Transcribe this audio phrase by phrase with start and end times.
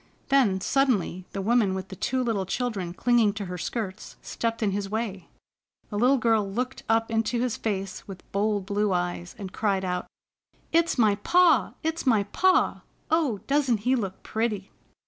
[0.29, 4.71] Then, suddenly, the woman with the two little children clinging to her skirts, stepped in
[4.71, 5.27] his way.
[5.91, 10.07] The little girl looked up into his face with bold blue eyes, and cried out:
[10.71, 11.75] "It's my pa!
[11.83, 12.81] It's my pa!
[13.11, 14.71] Oh, doesn't he look pretty?"